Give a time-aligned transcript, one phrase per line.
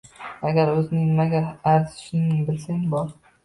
[0.51, 1.43] Agar o’zing nimaga
[1.75, 3.17] arzishingni bilsang bor.